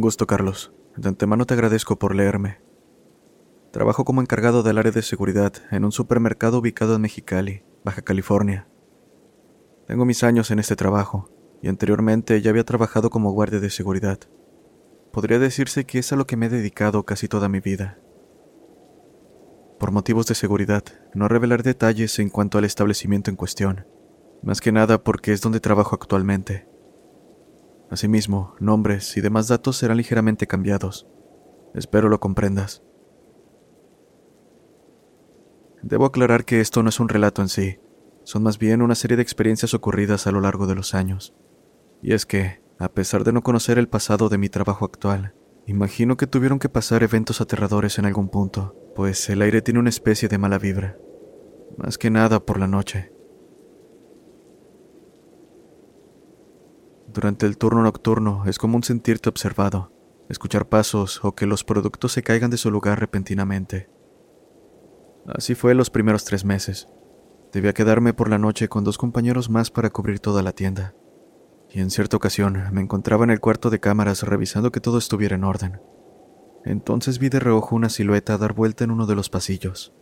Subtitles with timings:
[0.00, 0.72] Un gusto, Carlos.
[0.96, 2.62] De antemano te agradezco por leerme.
[3.70, 8.66] Trabajo como encargado del área de seguridad en un supermercado ubicado en Mexicali, Baja California.
[9.86, 11.28] Tengo mis años en este trabajo
[11.60, 14.20] y anteriormente ya había trabajado como guardia de seguridad.
[15.12, 17.98] Podría decirse que es a lo que me he dedicado casi toda mi vida.
[19.78, 23.86] Por motivos de seguridad, no revelar detalles en cuanto al establecimiento en cuestión,
[24.42, 26.69] más que nada porque es donde trabajo actualmente.
[27.90, 31.08] Asimismo, nombres y demás datos serán ligeramente cambiados.
[31.74, 32.82] Espero lo comprendas.
[35.82, 37.78] Debo aclarar que esto no es un relato en sí,
[38.22, 41.34] son más bien una serie de experiencias ocurridas a lo largo de los años.
[42.00, 45.34] Y es que, a pesar de no conocer el pasado de mi trabajo actual,
[45.66, 49.88] imagino que tuvieron que pasar eventos aterradores en algún punto, pues el aire tiene una
[49.88, 50.96] especie de mala vibra,
[51.76, 53.12] más que nada por la noche.
[57.12, 59.90] Durante el turno nocturno es común sentirte observado,
[60.28, 63.90] escuchar pasos o que los productos se caigan de su lugar repentinamente.
[65.26, 66.86] Así fue los primeros tres meses.
[67.52, 70.94] Debía quedarme por la noche con dos compañeros más para cubrir toda la tienda.
[71.68, 75.34] Y en cierta ocasión me encontraba en el cuarto de cámaras revisando que todo estuviera
[75.34, 75.80] en orden.
[76.64, 79.92] Entonces vi de reojo una silueta dar vuelta en uno de los pasillos.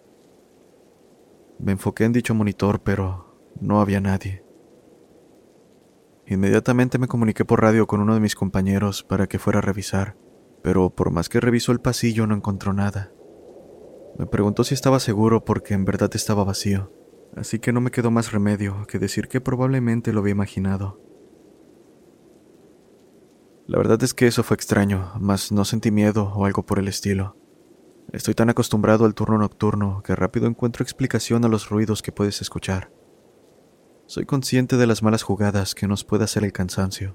[1.58, 4.47] Me enfoqué en dicho monitor, pero no había nadie.
[6.31, 10.19] Inmediatamente me comuniqué por radio con uno de mis compañeros para que fuera a revisar,
[10.62, 13.11] pero por más que revisó el pasillo no encontró nada.
[14.19, 16.93] Me preguntó si estaba seguro porque en verdad estaba vacío,
[17.34, 21.00] así que no me quedó más remedio que decir que probablemente lo había imaginado.
[23.66, 26.89] La verdad es que eso fue extraño, mas no sentí miedo o algo por el
[26.89, 27.37] estilo.
[28.12, 32.43] Estoy tan acostumbrado al turno nocturno que rápido encuentro explicación a los ruidos que puedes
[32.43, 32.91] escuchar.
[34.08, 37.14] Soy consciente de las malas jugadas que nos puede hacer el cansancio.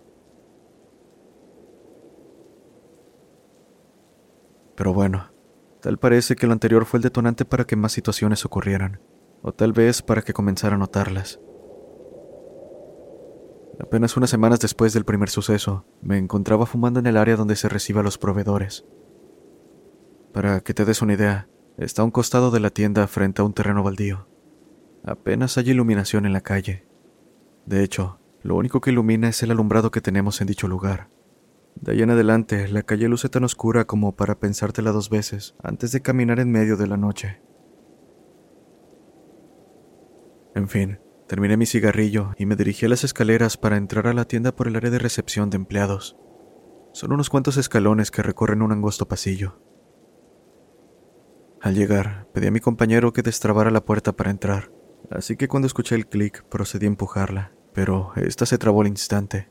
[4.76, 5.34] Pero bueno,
[5.82, 9.02] tal parece que lo anterior fue el detonante para que más situaciones ocurrieran,
[9.42, 11.40] o tal vez para que comenzara a notarlas.
[13.80, 17.70] Apenas unas semanas después del primer suceso, me encontraba fumando en el área donde se
[17.70, 18.86] recibe a los proveedores.
[20.32, 23.46] Para que te des una idea, está a un costado de la tienda frente a
[23.46, 24.28] un terreno baldío.
[25.06, 26.88] Apenas hay iluminación en la calle.
[27.66, 31.10] De hecho, lo único que ilumina es el alumbrado que tenemos en dicho lugar.
[31.76, 35.92] De ahí en adelante, la calle luce tan oscura como para pensártela dos veces antes
[35.92, 37.42] de caminar en medio de la noche.
[40.56, 44.26] En fin, terminé mi cigarrillo y me dirigí a las escaleras para entrar a la
[44.26, 46.16] tienda por el área de recepción de empleados.
[46.94, 49.60] Son unos cuantos escalones que recorren un angosto pasillo.
[51.60, 54.73] Al llegar, pedí a mi compañero que destrabara la puerta para entrar
[55.16, 59.50] así que cuando escuché el clic procedí a empujarla, pero esta se trabó al instante.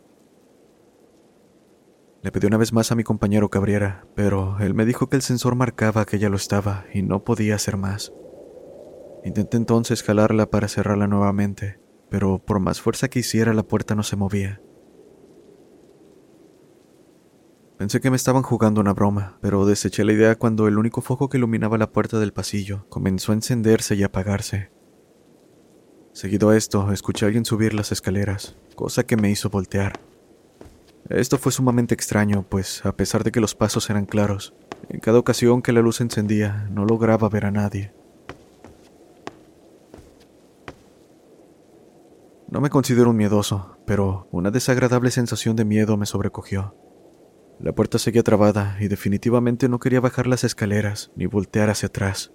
[2.23, 5.17] Le pedí una vez más a mi compañero que abriera, pero él me dijo que
[5.17, 8.12] el sensor marcaba que ya lo estaba y no podía hacer más.
[9.25, 11.81] Intenté entonces jalarla para cerrarla nuevamente,
[12.11, 14.61] pero por más fuerza que hiciera la puerta no se movía.
[17.79, 21.29] Pensé que me estaban jugando una broma, pero deseché la idea cuando el único foco
[21.29, 24.72] que iluminaba la puerta del pasillo comenzó a encenderse y apagarse.
[26.12, 29.99] Seguido a esto, escuché a alguien subir las escaleras, cosa que me hizo voltear.
[31.09, 34.55] Esto fue sumamente extraño, pues a pesar de que los pasos eran claros,
[34.91, 37.93] en cada ocasión que la luz encendía no lograba ver a nadie.
[42.50, 46.75] No me considero un miedoso, pero una desagradable sensación de miedo me sobrecogió.
[47.58, 52.32] La puerta seguía trabada y definitivamente no quería bajar las escaleras ni voltear hacia atrás.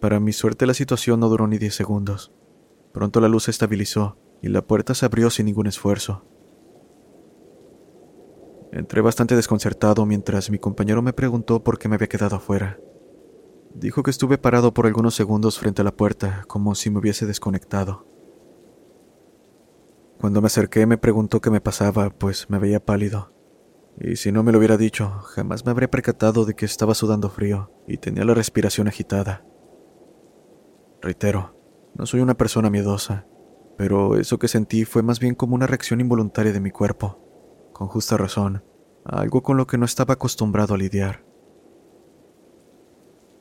[0.00, 2.32] Para mi suerte la situación no duró ni diez segundos.
[2.92, 6.24] Pronto la luz se estabilizó y la puerta se abrió sin ningún esfuerzo.
[8.70, 12.78] Entré bastante desconcertado mientras mi compañero me preguntó por qué me había quedado afuera.
[13.74, 17.26] Dijo que estuve parado por algunos segundos frente a la puerta, como si me hubiese
[17.26, 18.06] desconectado.
[20.20, 23.32] Cuando me acerqué me preguntó qué me pasaba, pues me veía pálido.
[24.00, 27.30] Y si no me lo hubiera dicho, jamás me habría percatado de que estaba sudando
[27.30, 29.44] frío y tenía la respiración agitada.
[31.00, 31.54] Reitero,
[31.94, 33.26] no soy una persona miedosa,
[33.76, 37.86] pero eso que sentí fue más bien como una reacción involuntaria de mi cuerpo, con
[37.86, 38.64] justa razón,
[39.04, 41.24] algo con lo que no estaba acostumbrado a lidiar.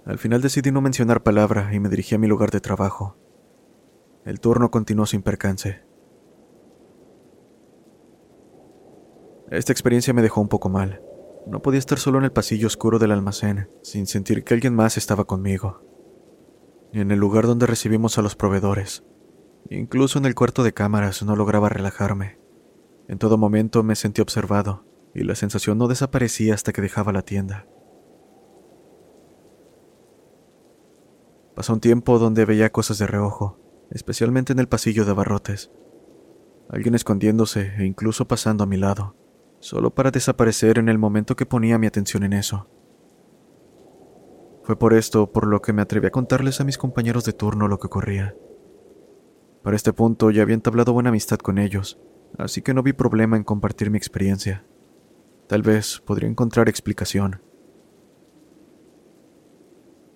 [0.05, 3.17] Al final decidí no mencionar palabra y me dirigí a mi lugar de trabajo.
[4.23, 5.81] El turno continuó sin percance.
[9.49, 11.01] Esta experiencia me dejó un poco mal.
[11.47, 14.97] No podía estar solo en el pasillo oscuro del almacén sin sentir que alguien más
[14.97, 15.86] estaba conmigo.
[16.93, 19.03] En el lugar donde recibimos a los proveedores.
[19.69, 22.39] Incluso en el cuarto de cámaras no lograba relajarme.
[23.07, 27.21] En todo momento me sentí observado y la sensación no desaparecía hasta que dejaba la
[27.21, 27.67] tienda.
[31.55, 33.59] Pasó un tiempo donde veía cosas de reojo,
[33.91, 35.71] especialmente en el pasillo de abarrotes.
[36.69, 39.15] Alguien escondiéndose e incluso pasando a mi lado
[39.59, 42.69] solo para desaparecer en el momento que ponía mi atención en eso.
[44.67, 47.69] Fue por esto por lo que me atreví a contarles a mis compañeros de turno
[47.69, 48.35] lo que ocurría.
[49.63, 51.97] Para este punto ya había entablado buena amistad con ellos,
[52.37, 54.65] así que no vi problema en compartir mi experiencia.
[55.47, 57.41] Tal vez podría encontrar explicación.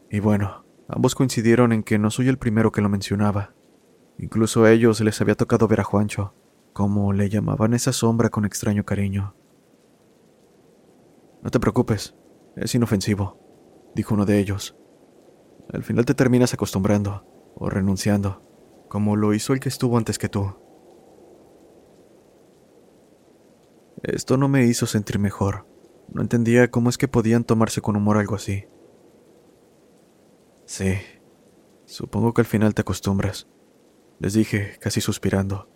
[0.09, 3.53] Y bueno, ambos coincidieron en que no soy el primero que lo mencionaba.
[4.17, 6.33] Incluso a ellos les había tocado ver a Juancho,
[6.73, 9.33] como le llamaban esa sombra con extraño cariño.
[11.41, 12.17] No te preocupes,
[12.57, 13.40] es inofensivo,
[13.95, 14.77] dijo uno de ellos.
[15.71, 18.41] Al final te terminas acostumbrando o renunciando,
[18.89, 20.55] como lo hizo el que estuvo antes que tú.
[24.03, 25.67] Esto no me hizo sentir mejor.
[26.09, 28.65] No entendía cómo es que podían tomarse con humor algo así.
[30.65, 30.95] Sí,
[31.85, 33.47] supongo que al final te acostumbras,
[34.19, 35.69] les dije, casi suspirando.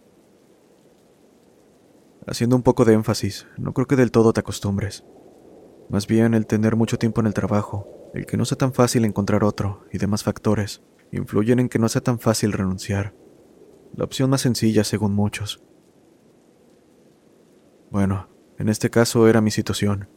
[2.27, 5.06] Haciendo un poco de énfasis, no creo que del todo te acostumbres.
[5.89, 9.03] Más bien el tener mucho tiempo en el trabajo, el que no sea tan fácil
[9.03, 10.81] encontrar otro y demás factores,
[11.12, 13.13] influyen en que no sea tan fácil renunciar.
[13.94, 15.62] La opción más sencilla según muchos.
[17.91, 20.07] Bueno, en este caso era mi situación.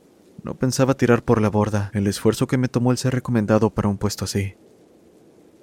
[0.44, 3.88] No pensaba tirar por la borda el esfuerzo que me tomó el ser recomendado para
[3.88, 4.54] un puesto así.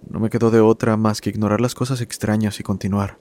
[0.10, 3.18] No me quedó de otra más que ignorar las cosas extrañas y continuar.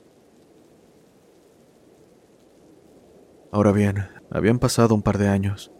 [3.52, 5.70] Ahora bien, habían pasado un par de años.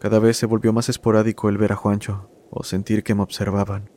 [0.00, 2.28] Cada vez se volvió más esporádico el ver a Juancho
[2.58, 3.90] o sentir que me observaban.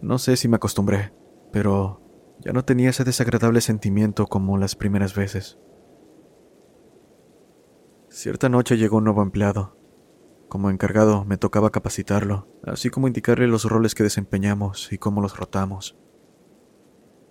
[0.00, 1.12] No sé si me acostumbré,
[1.52, 2.02] pero
[2.40, 5.58] ya no tenía ese desagradable sentimiento como las primeras veces.
[8.08, 9.78] Cierta noche llegó un nuevo empleado.
[10.48, 15.36] Como encargado me tocaba capacitarlo, así como indicarle los roles que desempeñamos y cómo los
[15.36, 15.96] rotamos.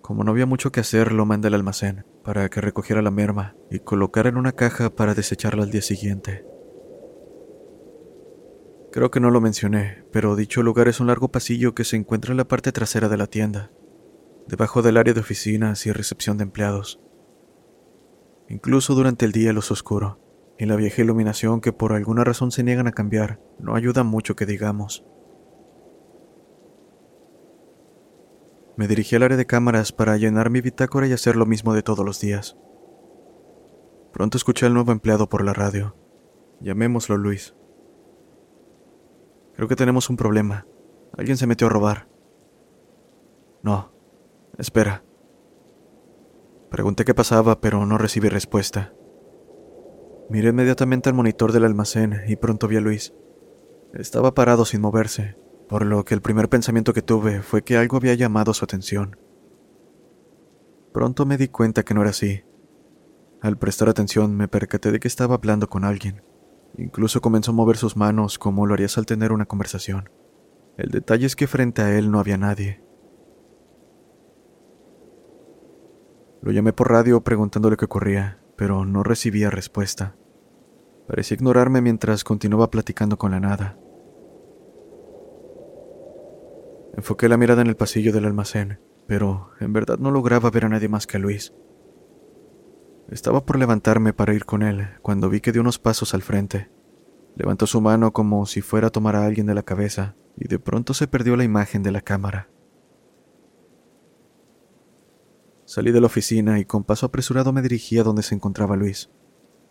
[0.00, 3.54] Como no había mucho que hacer, lo mandé al almacén para que recogiera la merma
[3.70, 6.51] y colocara en una caja para desecharla al día siguiente.
[8.92, 12.32] Creo que no lo mencioné, pero dicho lugar es un largo pasillo que se encuentra
[12.32, 13.70] en la parte trasera de la tienda,
[14.46, 17.00] debajo del área de oficinas y recepción de empleados.
[18.50, 20.20] Incluso durante el día luz oscuro,
[20.58, 24.36] y la vieja iluminación que por alguna razón se niegan a cambiar no ayuda mucho
[24.36, 25.06] que digamos.
[28.76, 31.82] Me dirigí al área de cámaras para llenar mi bitácora y hacer lo mismo de
[31.82, 32.58] todos los días.
[34.12, 35.96] Pronto escuché al nuevo empleado por la radio.
[36.60, 37.54] Llamémoslo Luis.
[39.54, 40.66] Creo que tenemos un problema.
[41.16, 42.08] Alguien se metió a robar.
[43.62, 43.92] No.
[44.58, 45.04] Espera.
[46.70, 48.94] Pregunté qué pasaba, pero no recibí respuesta.
[50.30, 53.12] Miré inmediatamente al monitor del almacén y pronto vi a Luis.
[53.92, 55.36] Estaba parado sin moverse,
[55.68, 59.18] por lo que el primer pensamiento que tuve fue que algo había llamado su atención.
[60.92, 62.44] Pronto me di cuenta que no era así.
[63.42, 66.22] Al prestar atención me percaté de que estaba hablando con alguien.
[66.78, 70.10] Incluso comenzó a mover sus manos como lo harías al tener una conversación.
[70.76, 72.82] El detalle es que frente a él no había nadie.
[76.40, 80.16] Lo llamé por radio preguntándole qué ocurría, pero no recibía respuesta.
[81.06, 83.78] Parecía ignorarme mientras continuaba platicando con la nada.
[86.94, 90.68] Enfoqué la mirada en el pasillo del almacén, pero en verdad no lograba ver a
[90.68, 91.54] nadie más que a Luis.
[93.12, 96.70] Estaba por levantarme para ir con él cuando vi que dio unos pasos al frente.
[97.36, 100.58] Levantó su mano como si fuera a tomar a alguien de la cabeza y de
[100.58, 102.48] pronto se perdió la imagen de la cámara.
[105.66, 109.10] Salí de la oficina y con paso apresurado me dirigí a donde se encontraba Luis.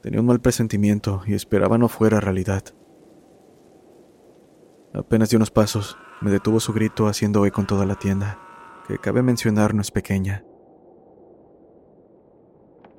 [0.04, 2.64] Tenía un mal presentimiento y esperaba no fuera realidad.
[4.94, 8.40] Apenas di unos pasos, me detuvo su grito haciendo eco con toda la tienda,
[8.88, 10.46] que cabe mencionar no es pequeña.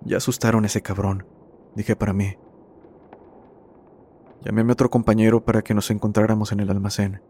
[0.05, 1.27] Ya asustaron a ese cabrón,
[1.75, 2.37] dije para mí.
[4.45, 7.23] Llamé a otro compañero para que nos encontráramos en el almacén.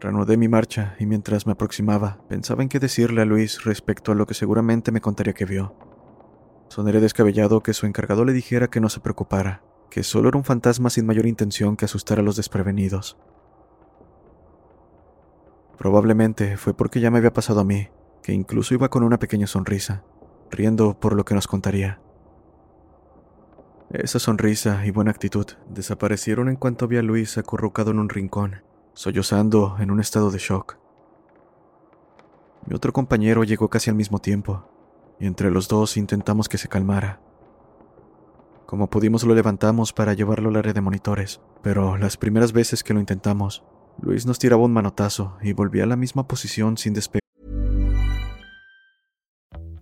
[0.00, 4.14] Reanudé mi marcha y mientras me aproximaba, pensaba en qué decirle a Luis respecto a
[4.14, 5.74] lo que seguramente me contaría que vio.
[6.68, 10.44] Sonaría descabellado que su encargado le dijera que no se preocupara, que solo era un
[10.44, 13.18] fantasma sin mayor intención que asustar a los desprevenidos.
[15.76, 17.88] Probablemente fue porque ya me había pasado a mí,
[18.22, 20.04] que incluso iba con una pequeña sonrisa,
[20.52, 21.98] riendo por lo que nos contaría.
[23.90, 28.62] Esa sonrisa y buena actitud desaparecieron en cuanto vi a Luis acurrucado en un rincón,
[28.94, 30.78] sollozando en un estado de shock.
[32.66, 34.64] Mi otro compañero llegó casi al mismo tiempo,
[35.18, 37.20] y entre los dos intentamos que se calmara.
[38.66, 42.94] Como pudimos lo levantamos para llevarlo al área de monitores, pero las primeras veces que
[42.94, 43.62] lo intentamos,
[44.00, 47.21] Luis nos tiraba un manotazo y volvía a la misma posición sin despegar.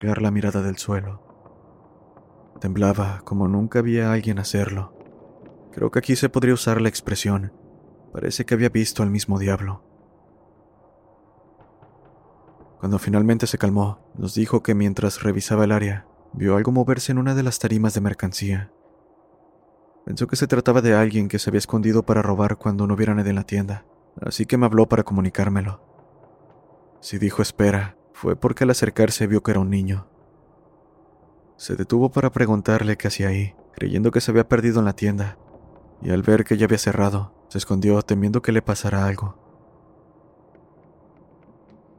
[0.00, 1.20] La mirada del suelo.
[2.60, 4.94] Temblaba como nunca había alguien hacerlo.
[5.72, 7.52] Creo que aquí se podría usar la expresión.
[8.12, 9.82] Parece que había visto al mismo diablo.
[12.78, 17.18] Cuando finalmente se calmó, nos dijo que mientras revisaba el área, vio algo moverse en
[17.18, 18.70] una de las tarimas de mercancía.
[20.04, 23.14] Pensó que se trataba de alguien que se había escondido para robar cuando no hubiera
[23.14, 23.84] nadie en la tienda,
[24.20, 25.82] así que me habló para comunicármelo.
[27.00, 30.08] Si dijo espera, fue porque al acercarse vio que era un niño.
[31.56, 35.38] Se detuvo para preguntarle qué hacía ahí, creyendo que se había perdido en la tienda,
[36.02, 39.36] y al ver que ya había cerrado, se escondió temiendo que le pasara algo.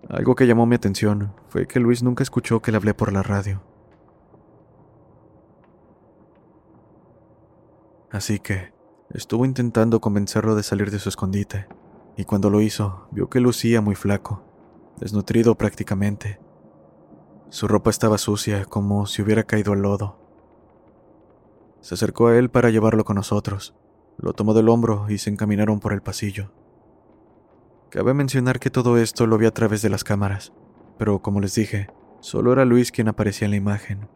[0.10, 3.24] Algo que llamó mi atención fue que Luis nunca escuchó que le hablé por la
[3.24, 3.62] radio.
[8.12, 8.74] Así que
[9.12, 11.70] estuvo intentando convencerlo de salir de su escondite,
[12.18, 14.49] y cuando lo hizo, vio que lucía muy flaco
[15.00, 16.40] desnutrido prácticamente.
[17.50, 20.20] Su ropa estaba sucia, como si hubiera caído al lodo.
[21.82, 23.74] Se acercó a él para llevarlo con nosotros.
[24.18, 26.52] Lo tomó del hombro y se encaminaron por el pasillo.
[27.90, 30.54] Cabe mencionar que todo esto lo vi a través de las cámaras,
[30.98, 31.90] pero como les dije,
[32.20, 34.10] solo era Luis quien aparecía en la imagen.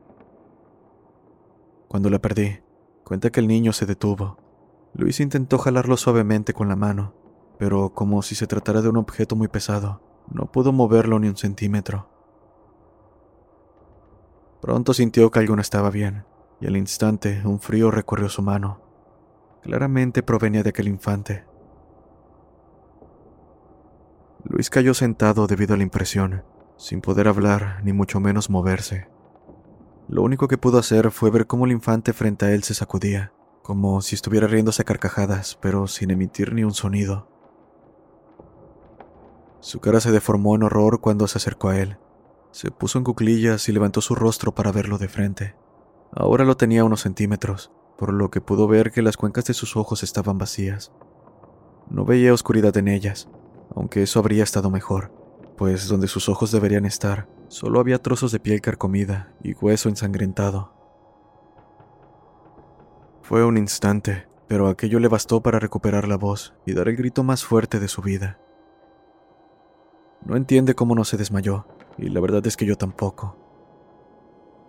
[1.88, 2.60] Cuando la perdí,
[3.04, 4.38] cuenta que el niño se detuvo.
[4.94, 7.16] Luis intentó jalarlo suavemente con la mano,
[7.58, 11.38] pero como si se tratara de un objeto muy pesado, no pudo moverlo ni un
[11.38, 12.10] centímetro.
[14.62, 16.26] Pronto sintió que algo no estaba bien,
[16.62, 18.82] y al instante un frío recorrió su mano.
[19.62, 21.46] Claramente provenía de aquel infante.
[24.46, 26.44] Luis cayó sentado debido a la impresión,
[26.78, 29.08] sin poder hablar ni mucho menos moverse.
[30.08, 33.34] Lo único que pudo hacer fue ver cómo el infante frente a él se sacudía,
[33.62, 37.33] como si estuviera riéndose a carcajadas, pero sin emitir ni un sonido.
[39.64, 41.98] Su cara se deformó en horror cuando se acercó a él.
[42.52, 45.56] Se puso en cuclillas y levantó su rostro para verlo de frente.
[46.12, 49.78] Ahora lo tenía unos centímetros, por lo que pudo ver que las cuencas de sus
[49.78, 50.92] ojos estaban vacías.
[51.90, 53.30] No veía oscuridad en ellas,
[53.74, 55.14] aunque eso habría estado mejor,
[55.58, 60.74] pues donde sus ojos deberían estar, solo había trozos de piel carcomida y hueso ensangrentado.
[63.22, 67.24] Fue un instante, pero aquello le bastó para recuperar la voz y dar el grito
[67.24, 68.40] más fuerte de su vida.
[70.26, 71.66] No entiende cómo no se desmayó,
[71.98, 73.38] y la verdad es que yo tampoco.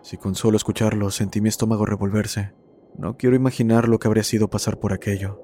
[0.03, 2.53] Si con solo escucharlo sentí mi estómago revolverse,
[2.99, 5.41] no quiero imaginar lo que habría sido pasar por aquello.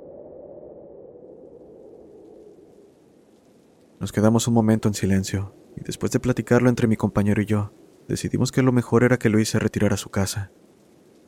[4.00, 7.72] Nos quedamos un momento en silencio, y después de platicarlo entre mi compañero y yo,
[8.08, 10.52] decidimos que lo mejor era que Luis se retirara a su casa.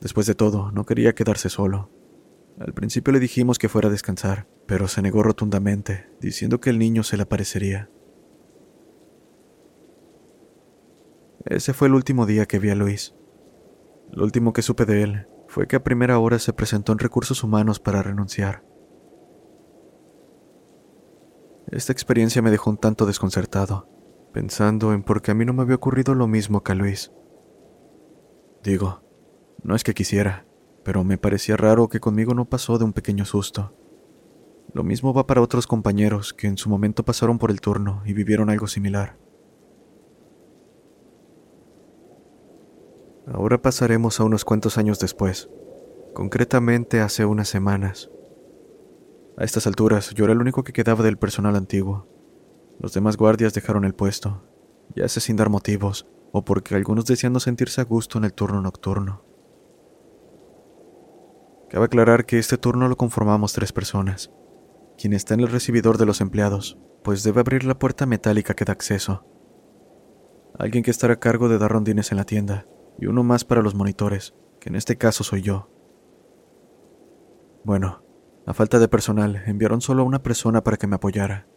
[0.01, 1.89] Después de todo, no quería quedarse solo.
[2.59, 6.79] Al principio le dijimos que fuera a descansar, pero se negó rotundamente, diciendo que el
[6.79, 7.89] niño se le aparecería.
[11.45, 13.15] Ese fue el último día que vi a Luis.
[14.11, 17.43] Lo último que supe de él fue que a primera hora se presentó en recursos
[17.43, 18.63] humanos para renunciar.
[21.71, 23.89] Esta experiencia me dejó un tanto desconcertado,
[24.31, 27.11] pensando en por qué a mí no me había ocurrido lo mismo que a Luis,
[28.63, 29.03] Digo,
[29.61, 30.45] no es que quisiera,
[30.85, 33.75] pero me parecía raro que conmigo no pasó de un pequeño susto.
[34.73, 38.13] Lo mismo va para otros compañeros que en su momento pasaron por el turno y
[38.13, 39.17] vivieron algo similar.
[43.25, 45.49] Ahora pasaremos a unos cuantos años después,
[46.13, 48.09] concretamente hace unas semanas.
[49.37, 52.07] A estas alturas yo era el único que quedaba del personal antiguo.
[52.79, 54.43] Los demás guardias dejaron el puesto,
[54.95, 58.33] ya sea sin dar motivos o porque algunos decían no sentirse a gusto en el
[58.33, 59.23] turno nocturno.
[61.69, 64.31] Cabe aclarar que este turno lo conformamos tres personas,
[64.97, 68.65] quien está en el recibidor de los empleados, pues debe abrir la puerta metálica que
[68.65, 69.25] da acceso.
[70.57, 72.67] Alguien que estará a cargo de dar rondines en la tienda,
[72.99, 75.69] y uno más para los monitores, que en este caso soy yo.
[77.63, 78.03] Bueno,
[78.45, 81.47] a falta de personal, enviaron solo a una persona para que me apoyara.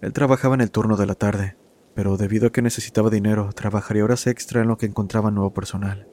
[0.00, 1.56] Él trabajaba en el turno de la tarde,
[1.94, 6.08] pero debido a que necesitaba dinero, trabajaría horas extra en lo que encontraba nuevo personal.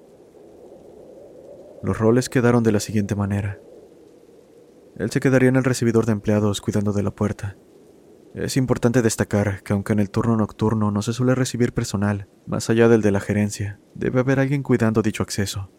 [1.83, 3.59] Los roles quedaron de la siguiente manera.
[4.97, 7.55] Él se quedaría en el recibidor de empleados cuidando de la puerta.
[8.33, 12.69] Es importante destacar que aunque en el turno nocturno no se suele recibir personal, más
[12.69, 15.71] allá del de la gerencia, debe haber alguien cuidando dicho acceso.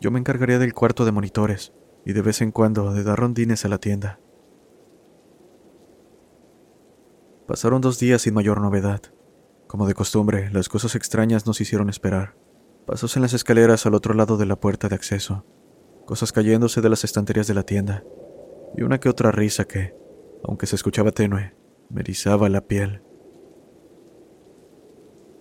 [0.00, 1.72] Yo me encargaría del cuarto de monitores
[2.04, 4.18] y de vez en cuando de dar rondines a la tienda.
[7.46, 9.00] Pasaron dos días sin mayor novedad.
[9.66, 12.36] Como de costumbre, las cosas extrañas nos hicieron esperar.
[12.86, 15.46] Pasos en las escaleras al otro lado de la puerta de acceso,
[16.04, 18.04] cosas cayéndose de las estanterías de la tienda,
[18.76, 19.94] y una que otra risa que,
[20.44, 21.54] aunque se escuchaba tenue,
[21.90, 23.02] me erizaba la piel.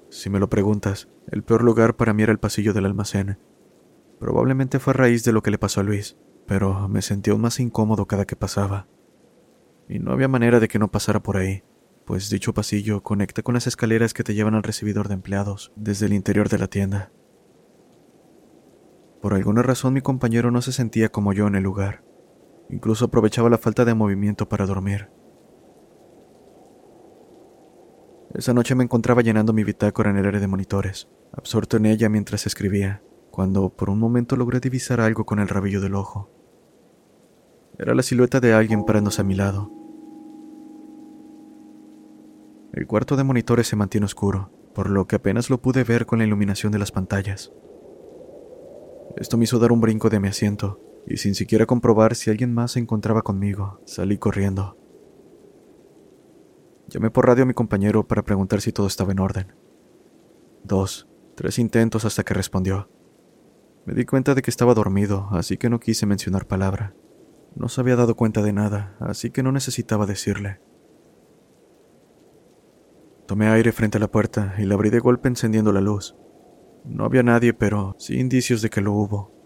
[0.10, 3.40] Si me lo preguntas, el peor lugar para mí era el pasillo del almacén.
[4.20, 7.42] Probablemente fue a raíz de lo que le pasó a Luis, pero me sentí aún
[7.42, 8.88] más incómodo cada que pasaba.
[9.88, 11.64] Y no había manera de que no pasara por ahí,
[12.06, 16.08] pues dicho pasillo conecta con las escaleras que te llevan al recibidor de empleados desde
[16.08, 17.12] el interior de la tienda.
[19.22, 22.04] Por alguna razón mi compañero no se sentía como yo en el lugar.
[22.72, 25.10] Incluso aprovechaba la falta de movimiento para dormir.
[28.34, 32.08] Esa noche me encontraba llenando mi bitácora en el área de monitores, absorto en ella
[32.08, 36.32] mientras escribía, cuando por un momento logré divisar algo con el rabillo del ojo.
[37.78, 39.70] Era la silueta de alguien parándose a mi lado.
[42.72, 46.20] El cuarto de monitores se mantiene oscuro, por lo que apenas lo pude ver con
[46.20, 47.52] la iluminación de las pantallas.
[49.18, 52.54] Esto me hizo dar un brinco de mi asiento, y sin siquiera comprobar si alguien
[52.54, 54.78] más se encontraba conmigo, salí corriendo.
[56.88, 59.56] Llamé por radio a mi compañero para preguntar si todo estaba en orden.
[60.64, 62.90] Dos, tres intentos hasta que respondió.
[63.86, 66.94] Me di cuenta de que estaba dormido, así que no quise mencionar palabra.
[67.56, 70.60] No se había dado cuenta de nada, así que no necesitaba decirle.
[73.26, 76.16] Tomé aire frente a la puerta y la abrí de golpe encendiendo la luz.
[76.84, 79.41] No había nadie, pero sí indicios de que lo hubo.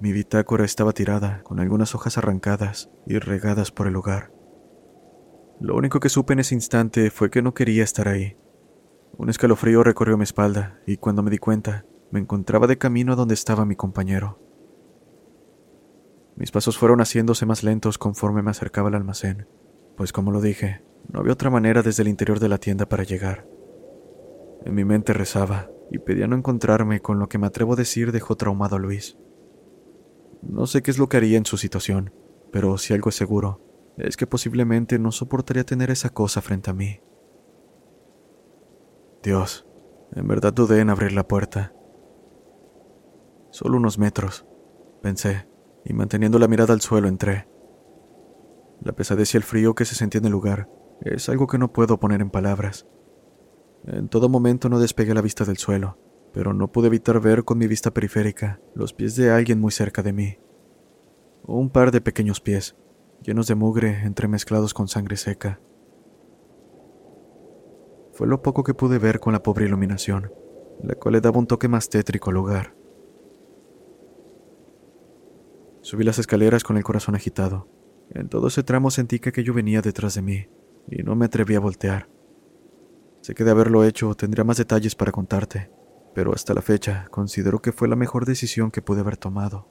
[0.00, 4.32] Mi bitácora estaba tirada, con algunas hojas arrancadas y regadas por el lugar.
[5.60, 8.38] Lo único que supe en ese instante fue que no quería estar ahí.
[9.18, 13.16] Un escalofrío recorrió mi espalda y cuando me di cuenta, me encontraba de camino a
[13.16, 14.38] donde estaba mi compañero.
[16.34, 19.48] Mis pasos fueron haciéndose más lentos conforme me acercaba al almacén,
[19.98, 20.82] pues como lo dije,
[21.12, 23.46] no había otra manera desde el interior de la tienda para llegar.
[24.64, 28.12] En mi mente rezaba y pedía no encontrarme con lo que me atrevo a decir
[28.12, 29.18] dejó traumado a Luis.
[30.42, 32.12] No sé qué es lo que haría en su situación,
[32.50, 33.60] pero si algo es seguro,
[33.96, 37.00] es que posiblemente no soportaría tener esa cosa frente a mí.
[39.22, 39.66] Dios,
[40.12, 41.74] en verdad dudé en abrir la puerta.
[43.50, 44.46] Solo unos metros,
[45.02, 45.46] pensé,
[45.84, 47.48] y manteniendo la mirada al suelo entré.
[48.82, 50.70] La pesadez y el frío que se sentía en el lugar
[51.02, 52.86] es algo que no puedo poner en palabras.
[53.84, 55.98] En todo momento no despegué la vista del suelo,
[56.32, 60.02] pero no pude evitar ver con mi vista periférica los pies de alguien muy cerca
[60.02, 60.38] de mí.
[61.42, 62.76] Un par de pequeños pies,
[63.22, 65.60] llenos de mugre entremezclados con sangre seca.
[68.12, 70.32] Fue lo poco que pude ver con la pobre iluminación,
[70.82, 72.74] la cual le daba un toque más tétrico al lugar.
[75.80, 77.68] Subí las escaleras con el corazón agitado.
[78.10, 80.46] En todo ese tramo sentí que aquello venía detrás de mí,
[80.88, 82.08] y no me atreví a voltear.
[83.22, 85.70] Sé que de haberlo hecho tendría más detalles para contarte,
[86.14, 89.68] pero hasta la fecha considero que fue la mejor decisión que pude haber tomado.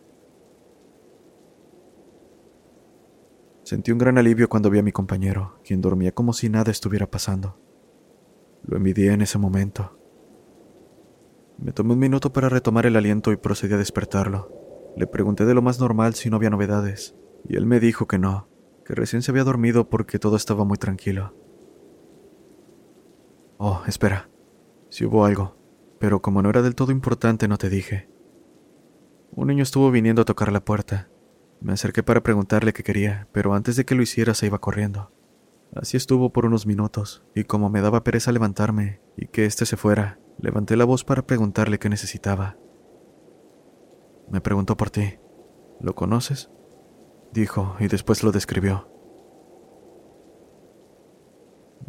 [3.63, 7.11] Sentí un gran alivio cuando vi a mi compañero, quien dormía como si nada estuviera
[7.11, 7.59] pasando.
[8.63, 9.95] Lo envidié en ese momento.
[11.59, 14.51] Me tomé un minuto para retomar el aliento y procedí a despertarlo.
[14.95, 17.15] Le pregunté de lo más normal si no había novedades,
[17.47, 18.49] y él me dijo que no,
[18.85, 21.35] que recién se había dormido porque todo estaba muy tranquilo.
[23.57, 24.29] Oh, espera.
[24.89, 25.58] Si hubo algo.
[25.99, 28.09] Pero como no era del todo importante no te dije.
[29.31, 31.09] Un niño estuvo viniendo a tocar la puerta.
[31.61, 35.11] Me acerqué para preguntarle qué quería, pero antes de que lo hiciera se iba corriendo.
[35.75, 39.77] Así estuvo por unos minutos, y como me daba pereza levantarme y que éste se
[39.77, 42.57] fuera, levanté la voz para preguntarle qué necesitaba.
[44.31, 45.19] Me preguntó por ti.
[45.79, 46.49] ¿Lo conoces?
[47.31, 48.89] Dijo, y después lo describió.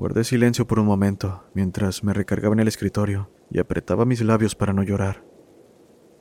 [0.00, 4.54] Guardé silencio por un momento, mientras me recargaba en el escritorio y apretaba mis labios
[4.54, 5.26] para no llorar.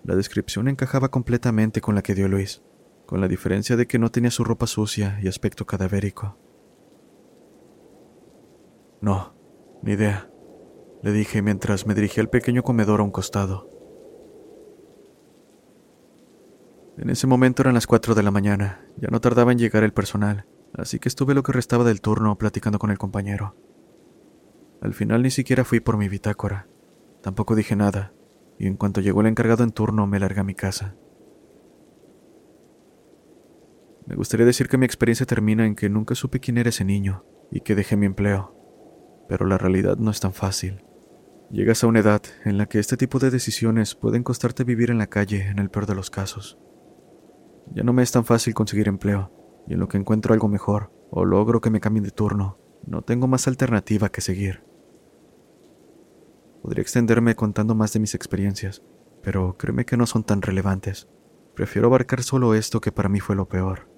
[0.04, 2.62] La descripción encajaba completamente con la que dio Luis,
[3.06, 6.38] con la diferencia de que no tenía su ropa sucia y aspecto cadavérico.
[9.00, 9.34] No,
[9.82, 10.30] ni idea,
[11.02, 13.72] le dije mientras me dirigí al pequeño comedor a un costado.
[16.98, 19.94] En ese momento eran las cuatro de la mañana, ya no tardaba en llegar el
[19.94, 23.56] personal, así que estuve lo que restaba del turno platicando con el compañero.
[24.82, 26.68] Al final ni siquiera fui por mi bitácora,
[27.22, 28.13] tampoco dije nada,
[28.58, 30.96] y en cuanto llegó el encargado en turno me largué a mi casa.
[34.06, 37.26] Me gustaría decir que mi experiencia termina en que nunca supe quién era ese niño
[37.52, 38.56] y que dejé mi empleo,
[39.28, 40.84] pero la realidad no es tan fácil.
[41.52, 44.98] Llegas a una edad en la que este tipo de decisiones pueden costarte vivir en
[44.98, 46.58] la calle en el peor de los casos.
[47.74, 49.32] Ya no me es tan fácil conseguir empleo,
[49.68, 53.02] y en lo que encuentro algo mejor, o logro que me cambien de turno, no
[53.02, 54.68] tengo más alternativa que seguir.
[56.62, 58.82] Podría extenderme contando más de mis experiencias,
[59.22, 61.08] pero créeme que no son tan relevantes.
[61.56, 63.89] Prefiero abarcar solo esto que para mí fue lo peor.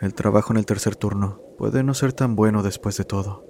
[0.00, 3.49] El trabajo en el tercer turno puede no ser tan bueno después de todo.